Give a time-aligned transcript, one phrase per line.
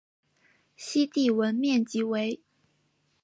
[0.75, 2.41] 西帝汶面积为。